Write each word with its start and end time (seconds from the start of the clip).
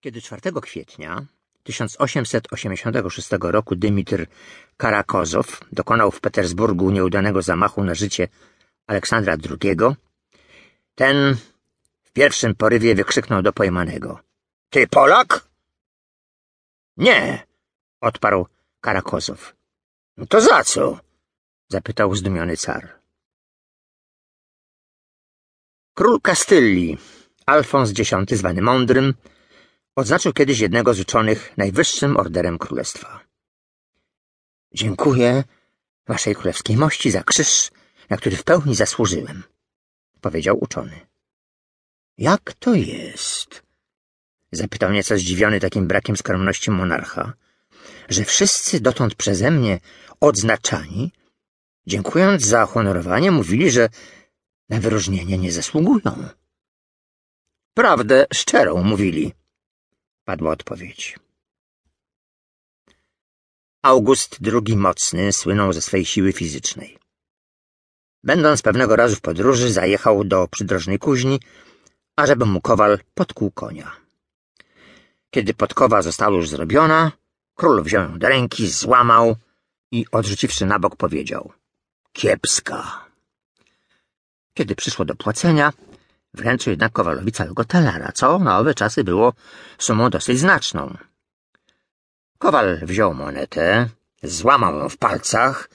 Kiedy 0.00 0.20
4 0.22 0.40
kwietnia 0.62 1.26
1886 1.62 3.28
roku 3.40 3.76
Dymitr 3.76 4.26
Karakozow 4.76 5.60
dokonał 5.72 6.10
w 6.10 6.20
Petersburgu 6.20 6.90
nieudanego 6.90 7.42
zamachu 7.42 7.84
na 7.84 7.94
życie 7.94 8.28
Aleksandra 8.86 9.36
II, 9.50 9.76
ten 10.94 11.36
w 12.02 12.12
pierwszym 12.12 12.54
porywie 12.54 12.94
wykrzyknął 12.94 13.42
do 13.42 13.52
pojmanego.— 13.52 14.20
Ty 14.70 14.86
Polak?— 14.88 15.48
Nie!— 16.96 17.46
odparł 18.08 18.46
Karakozow.— 18.80 19.54
To 20.30 20.40
za 20.40 20.64
co?— 20.64 20.98
zapytał 21.74 22.14
zdumiony 22.14 22.56
car. 22.56 23.00
Król 25.94 26.20
Kastylii, 26.20 26.98
Alfons 27.46 27.90
X, 27.90 28.10
zwany 28.30 28.62
Mądrym, 28.62 29.14
odznaczył 29.96 30.32
kiedyś 30.32 30.58
jednego 30.58 30.94
z 30.94 31.00
uczonych 31.00 31.56
najwyższym 31.56 32.16
orderem 32.16 32.58
królestwa. 32.58 33.20
Dziękuję 34.74 35.44
waszej 36.06 36.34
królewskiej 36.34 36.76
mości 36.76 37.10
za 37.10 37.22
krzyż, 37.22 37.70
na 38.10 38.16
który 38.16 38.36
w 38.36 38.44
pełni 38.44 38.74
zasłużyłem, 38.74 39.42
powiedział 40.20 40.58
uczony. 40.60 41.00
Jak 42.18 42.54
to 42.54 42.74
jest? 42.74 43.66
zapytał 44.52 44.92
nieco 44.92 45.18
zdziwiony 45.18 45.60
takim 45.60 45.86
brakiem 45.86 46.16
skromności 46.16 46.70
monarcha, 46.70 47.32
że 48.08 48.24
wszyscy 48.24 48.80
dotąd 48.80 49.14
przeze 49.14 49.50
mnie 49.50 49.80
odznaczani, 50.20 51.12
dziękując 51.86 52.44
za 52.44 52.66
honorowanie, 52.66 53.30
mówili, 53.30 53.70
że 53.70 53.88
na 54.68 54.80
wyróżnienie 54.80 55.38
nie 55.38 55.52
zasługują. 55.52 56.28
Prawdę 57.74 58.26
szczerą 58.34 58.82
mówili, 58.82 59.32
padła 60.28 60.50
odpowiedź. 60.50 61.18
August 63.82 64.38
II 64.52 64.76
Mocny 64.76 65.32
słynął 65.32 65.72
ze 65.72 65.82
swej 65.82 66.04
siły 66.04 66.32
fizycznej. 66.32 66.98
Będąc 68.24 68.62
pewnego 68.62 68.96
razu 68.96 69.16
w 69.16 69.20
podróży, 69.20 69.72
zajechał 69.72 70.24
do 70.24 70.48
przydrożnej 70.48 70.98
kuźni, 70.98 71.40
ażeby 72.16 72.44
mu 72.46 72.60
kowal 72.60 72.98
podkuł 73.14 73.50
konia. 73.50 73.88
Kiedy 75.30 75.54
podkowa 75.54 76.02
została 76.02 76.36
już 76.36 76.48
zrobiona, 76.48 77.12
król 77.54 77.82
wziął 77.82 78.02
ją 78.02 78.18
do 78.18 78.28
ręki, 78.28 78.68
złamał 78.68 79.36
i 79.90 80.06
odrzuciwszy 80.12 80.66
na 80.66 80.78
bok 80.78 80.96
powiedział— 80.96 81.52
kiepska. 82.18 83.06
Kiedy 84.54 84.74
przyszło 84.74 85.04
do 85.04 85.14
płacenia, 85.14 85.72
wręczył 86.34 86.70
jednak 86.70 86.92
Kowalowi 86.92 87.32
całego 87.32 87.64
talara, 87.64 88.12
co 88.12 88.38
na 88.38 88.58
owe 88.58 88.74
czasy 88.74 89.04
było 89.04 89.32
sumą 89.78 90.10
dosyć 90.10 90.38
znaczną. 90.38 90.96
Kowal 92.38 92.78
wziął 92.82 93.14
monetę, 93.14 93.88
złamał 94.22 94.78
ją 94.78 94.88
w 94.88 94.96
palcach 94.96 95.70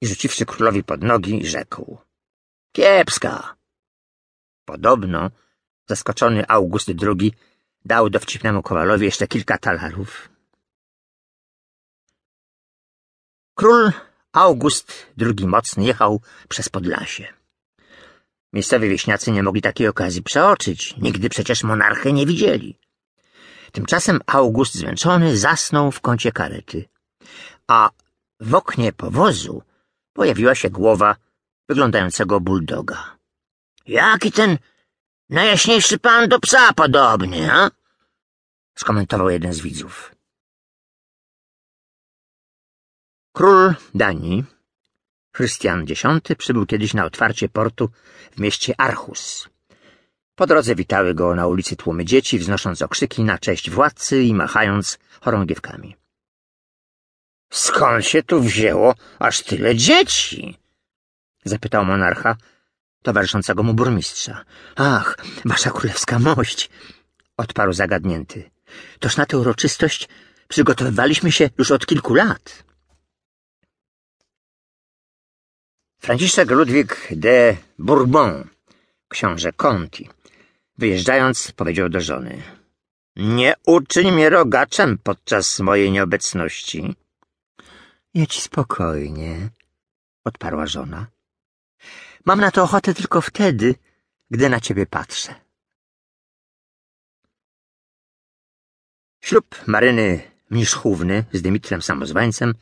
i 0.00 0.06
rzuciwszy 0.06 0.46
królowi 0.46 0.84
pod 0.84 1.02
nogi, 1.02 1.46
rzekł— 1.46 1.98
Kiepska! 2.74 3.54
Podobno 4.64 5.30
zaskoczony 5.86 6.44
August 6.48 6.88
II 6.88 7.32
dał 7.84 8.10
dowcipnemu 8.10 8.62
Kowalowi 8.62 9.04
jeszcze 9.04 9.26
kilka 9.26 9.58
talarów. 9.58 10.28
Król 13.54 13.92
August 14.32 15.06
II 15.20 15.46
Mocny 15.46 15.84
jechał 15.84 16.20
przez 16.48 16.68
Podlasie. 16.68 17.43
Miejscowi 18.54 18.88
wieśniacy 18.88 19.32
nie 19.32 19.42
mogli 19.42 19.62
takiej 19.62 19.88
okazji 19.88 20.22
przeoczyć. 20.22 20.94
Nigdy 20.96 21.28
przecież 21.28 21.62
monarchę 21.62 22.12
nie 22.12 22.26
widzieli. 22.26 22.78
Tymczasem 23.72 24.20
August 24.26 24.74
zmęczony 24.74 25.36
zasnął 25.36 25.90
w 25.90 26.00
kącie 26.00 26.32
karety, 26.32 26.88
a 27.66 27.90
w 28.40 28.54
oknie 28.54 28.92
powozu 28.92 29.62
pojawiła 30.12 30.54
się 30.54 30.70
głowa 30.70 31.16
wyglądającego 31.68 32.40
buldoga.— 32.40 33.16
Jaki 33.98 34.32
ten 34.32 34.58
najjaśniejszy 35.30 35.98
pan 35.98 36.28
do 36.28 36.40
psa 36.40 36.72
podobny, 36.72 37.52
a?— 37.52 37.70
skomentował 38.80 39.30
jeden 39.30 39.52
z 39.52 39.60
widzów. 39.60 40.14
Król 43.32 43.74
Danii 43.94 44.44
Chrystian 45.36 45.84
X 45.90 46.02
przybył 46.38 46.66
kiedyś 46.66 46.94
na 46.94 47.04
otwarcie 47.04 47.48
portu 47.48 47.90
w 48.32 48.40
mieście 48.40 48.74
Archus. 48.78 49.48
Po 50.34 50.46
drodze 50.46 50.74
witały 50.74 51.14
go 51.14 51.34
na 51.34 51.46
ulicy 51.46 51.76
tłumy 51.76 52.04
dzieci, 52.04 52.38
wznosząc 52.38 52.82
okrzyki 52.82 53.24
na 53.24 53.38
cześć 53.38 53.70
władcy 53.70 54.22
i 54.22 54.34
machając 54.34 54.98
chorągiewkami. 55.20 55.96
Skąd 57.50 58.06
się 58.06 58.22
tu 58.22 58.40
wzięło 58.40 58.94
aż 59.18 59.42
tyle 59.42 59.76
dzieci? 59.76 60.58
zapytał 61.44 61.84
monarcha, 61.84 62.36
towarzyszącego 63.02 63.62
mu 63.62 63.74
burmistrza. 63.74 64.44
Ach, 64.76 65.18
wasza 65.44 65.70
królewska 65.70 66.18
mość, 66.18 66.70
odparł 67.36 67.72
zagadnięty. 67.72 68.50
Toż 68.98 69.16
na 69.16 69.26
tę 69.26 69.38
uroczystość 69.38 70.08
przygotowywaliśmy 70.48 71.32
się 71.32 71.50
już 71.58 71.70
od 71.70 71.86
kilku 71.86 72.14
lat. 72.14 72.64
Franciszek 76.04 76.50
Ludwik 76.50 77.08
de 77.16 77.56
Bourbon, 77.78 78.48
książę 79.08 79.52
Conti, 79.52 80.08
wyjeżdżając, 80.78 81.52
powiedział 81.52 81.88
do 81.88 82.00
żony— 82.00 82.42
Nie 83.36 83.54
uczyń 83.66 84.12
mnie 84.12 84.30
rogaczem 84.30 84.98
podczas 84.98 85.60
mojej 85.60 85.92
nieobecności.— 85.92 86.94
Jedź 88.14 88.42
spokojnie— 88.42 89.50
odparła 90.28 90.66
żona.— 90.66 91.06
Mam 92.26 92.40
na 92.40 92.50
to 92.50 92.62
ochotę 92.62 92.94
tylko 92.94 93.20
wtedy, 93.20 93.74
gdy 94.30 94.48
na 94.48 94.60
ciebie 94.60 94.86
patrzę. 94.86 95.34
Ślub 99.20 99.46
Maryny 99.66 100.30
Mniszchówny 100.50 101.24
z 101.32 101.42
Dymitrem 101.42 101.82
Samozwańcem 101.82 102.54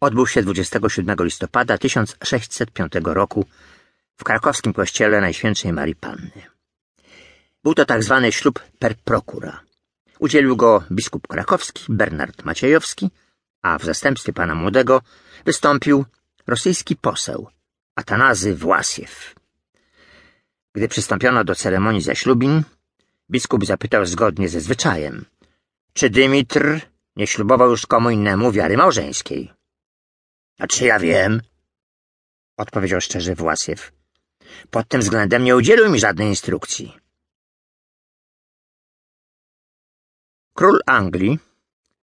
odbył 0.00 0.26
się 0.26 0.42
27 0.42 1.16
listopada 1.20 1.78
1605 1.78 2.92
roku 3.04 3.46
w 4.16 4.24
krakowskim 4.24 4.72
kościele 4.72 5.20
Najświętszej 5.20 5.72
Marii 5.72 5.94
Panny. 5.94 6.42
Był 7.64 7.74
to 7.74 7.84
tak 7.84 8.04
zwany 8.04 8.32
ślub 8.32 8.60
per 8.78 8.96
procura. 8.96 9.60
Udzielił 10.18 10.56
go 10.56 10.84
biskup 10.92 11.26
krakowski 11.28 11.84
Bernard 11.88 12.44
Maciejowski, 12.44 13.10
a 13.62 13.78
w 13.78 13.84
zastępstwie 13.84 14.32
pana 14.32 14.54
młodego 14.54 15.02
wystąpił 15.44 16.04
rosyjski 16.46 16.96
poseł 16.96 17.48
Atanazy 17.94 18.54
Własiew. 18.54 19.34
Gdy 20.74 20.88
przystąpiono 20.88 21.44
do 21.44 21.54
ceremonii 21.54 22.02
zaślubin, 22.02 22.62
biskup 23.30 23.66
zapytał 23.66 24.06
zgodnie 24.06 24.48
ze 24.48 24.60
zwyczajem, 24.60 25.24
czy 25.92 26.10
Dymitr 26.10 26.80
nie 27.16 27.26
ślubował 27.26 27.70
już 27.70 27.86
komu 27.86 28.10
innemu 28.10 28.52
wiary 28.52 28.76
małżeńskiej. 28.76 29.59
A 30.60 30.66
czy 30.66 30.84
ja 30.84 30.98
wiem? 30.98 31.42
Odpowiedział 32.56 33.00
szczerze 33.00 33.34
Własiew. 33.34 33.92
Pod 34.70 34.88
tym 34.88 35.00
względem 35.00 35.44
nie 35.44 35.56
udzielił 35.56 35.90
mi 35.90 35.98
żadnej 35.98 36.28
instrukcji. 36.28 36.96
Król 40.54 40.80
Anglii, 40.86 41.38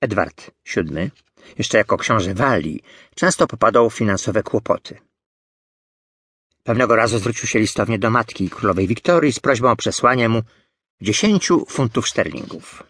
Edward 0.00 0.50
VII, 0.76 1.10
jeszcze 1.58 1.78
jako 1.78 1.98
książę 1.98 2.34
Walii, 2.34 2.82
często 3.14 3.46
popadał 3.46 3.90
w 3.90 3.94
finansowe 3.94 4.42
kłopoty. 4.42 4.98
Pewnego 6.62 6.96
razu 6.96 7.18
zwrócił 7.18 7.48
się 7.48 7.58
listownie 7.58 7.98
do 7.98 8.10
matki 8.10 8.50
królowej 8.50 8.86
Wiktorii 8.86 9.32
z 9.32 9.40
prośbą 9.40 9.70
o 9.70 9.76
przesłanie 9.76 10.28
mu 10.28 10.42
dziesięciu 11.00 11.66
funtów 11.66 12.08
szterlingów. 12.08 12.82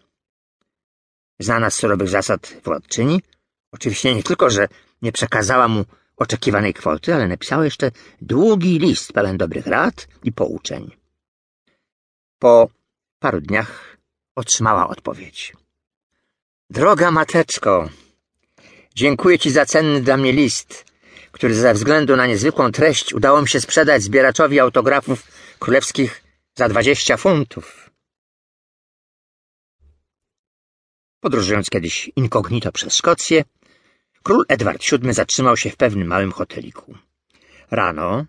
Znana 1.39 1.69
z 1.69 1.75
surowych 1.75 2.09
zasad 2.09 2.53
władczyni, 2.63 3.21
oczywiście 3.71 4.15
nie 4.15 4.23
tylko, 4.23 4.49
że 4.49 4.67
nie 5.01 5.11
przekazała 5.11 5.67
mu 5.67 5.85
oczekiwanej 6.17 6.73
kwoty, 6.73 7.15
ale 7.15 7.27
napisała 7.27 7.65
jeszcze 7.65 7.91
długi 8.21 8.79
list 8.79 9.13
pełen 9.13 9.37
dobrych 9.37 9.67
rad 9.67 10.07
i 10.23 10.31
pouczeń. 10.31 10.91
Po 12.39 12.69
paru 13.19 13.41
dniach 13.41 13.97
otrzymała 14.35 14.87
odpowiedź. 14.87 15.53
Droga 16.69 17.11
mateczko, 17.11 17.89
dziękuję 18.95 19.39
ci 19.39 19.51
za 19.51 19.65
cenny 19.65 20.01
dla 20.01 20.17
mnie 20.17 20.31
list, 20.31 20.85
który 21.31 21.55
ze 21.55 21.73
względu 21.73 22.15
na 22.15 22.27
niezwykłą 22.27 22.71
treść 22.71 23.13
udało 23.13 23.41
mi 23.41 23.49
się 23.49 23.61
sprzedać 23.61 24.03
zbieraczowi 24.03 24.59
autografów 24.59 25.27
królewskich 25.59 26.23
za 26.55 26.69
dwadzieścia 26.69 27.17
funtów. 27.17 27.89
Podróżując 31.19 31.69
kiedyś 31.69 32.11
inkognito 32.15 32.71
przez 32.71 32.95
Szkocję, 32.95 33.43
Król 34.23 34.45
Edward 34.47 34.81
VII 34.91 35.13
zatrzymał 35.13 35.57
się 35.57 35.69
w 35.69 35.77
pewnym 35.77 36.07
małym 36.07 36.31
hoteliku. 36.31 36.97
Rano, 37.71 38.25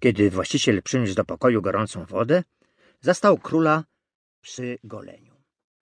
kiedy 0.00 0.30
właściciel 0.30 0.82
przyniósł 0.82 1.14
do 1.14 1.24
pokoju 1.24 1.62
gorącą 1.62 2.04
wodę, 2.04 2.44
zastał 3.00 3.38
króla 3.38 3.84
przy 4.40 4.78
goleniu. 4.84 5.27